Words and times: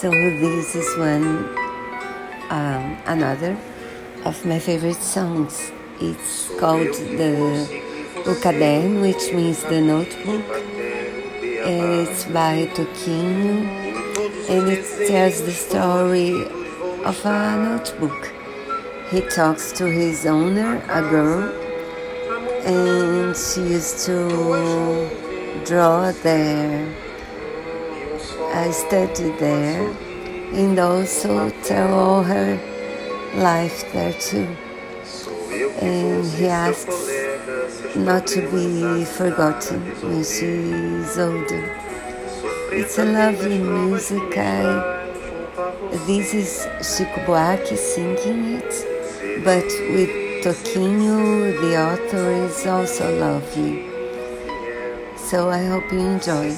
So 0.00 0.10
this 0.10 0.76
is 0.76 0.98
one, 0.98 1.48
um, 2.50 2.98
another 3.06 3.56
of 4.26 4.44
my 4.44 4.58
favorite 4.58 5.00
songs. 5.00 5.72
It's 5.98 6.50
called 6.60 6.92
the 7.16 7.32
O 8.26 8.34
Caderno, 8.42 9.00
which 9.00 9.32
means 9.32 9.62
the 9.62 9.80
notebook. 9.80 10.44
And 11.64 12.06
it's 12.06 12.24
by 12.26 12.66
Toquinho, 12.74 13.64
and 14.50 14.68
it 14.68 15.08
tells 15.08 15.40
the 15.40 15.52
story 15.52 16.44
of 17.02 17.18
a 17.24 17.56
notebook. 17.56 18.34
He 19.10 19.22
talks 19.22 19.72
to 19.78 19.86
his 19.86 20.26
owner, 20.26 20.76
a 20.90 21.00
girl, 21.08 21.48
and 22.66 23.34
she 23.34 23.62
used 23.62 24.04
to 24.04 25.08
draw 25.64 26.12
there 26.22 27.05
I 28.38 28.70
studied 28.70 29.38
there 29.38 29.88
and 30.52 30.78
also 30.78 31.50
tell 31.62 31.92
all 31.92 32.22
her 32.22 32.56
life 33.34 33.90
there 33.92 34.12
too. 34.14 34.48
And 35.80 36.24
he 36.24 36.46
asks 36.46 37.96
not 37.96 38.26
to 38.28 38.42
be 38.50 39.04
forgotten 39.04 39.80
when 40.02 40.22
she 40.24 40.46
is 40.46 41.18
older. 41.18 41.76
It's 42.72 42.98
a 42.98 43.04
lovely 43.04 43.58
music. 43.58 44.36
I, 44.36 45.06
this 46.06 46.34
is 46.34 46.66
Chico 46.82 47.20
Buarque 47.24 47.76
singing 47.76 48.60
it, 48.60 49.44
but 49.44 49.64
with 49.94 50.10
Toquinho, 50.44 51.58
the 51.60 51.76
author 51.76 52.32
is 52.32 52.66
also 52.66 53.18
lovely. 53.18 53.88
So 55.16 55.48
I 55.50 55.64
hope 55.64 55.90
you 55.90 56.00
enjoy. 56.00 56.54